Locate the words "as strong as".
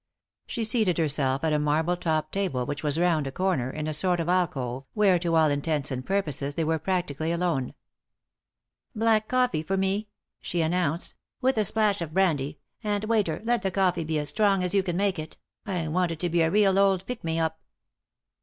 14.17-14.73